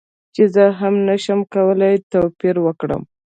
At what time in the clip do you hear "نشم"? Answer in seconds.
1.09-1.39